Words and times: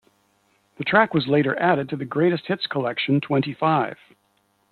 The 0.79 0.83
track 0.83 1.13
was 1.13 1.27
later 1.27 1.55
added 1.59 1.87
to 1.89 1.95
the 1.95 2.05
greatest 2.05 2.47
hits 2.47 2.65
collection 2.65 3.21
"Twenty 3.21 3.53
Five". 3.53 3.97